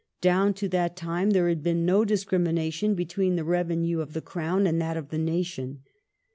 [0.19, 4.21] Down to that time there had been no discrimina tion between the revenue of the
[4.21, 5.83] Crown and that of the nation.